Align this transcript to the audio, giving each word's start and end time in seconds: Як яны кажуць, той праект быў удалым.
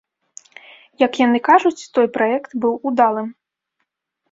Як 1.05 1.19
яны 1.25 1.41
кажуць, 1.49 1.89
той 1.99 2.11
праект 2.17 2.51
быў 2.65 2.73
удалым. 2.91 3.29